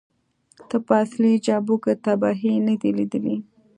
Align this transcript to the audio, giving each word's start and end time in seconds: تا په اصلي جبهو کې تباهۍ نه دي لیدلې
تا 0.69 0.77
په 0.85 0.93
اصلي 1.03 1.31
جبهو 1.45 1.75
کې 1.83 1.93
تباهۍ 2.05 2.53
نه 2.67 2.75
دي 2.81 2.91
لیدلې 2.97 3.37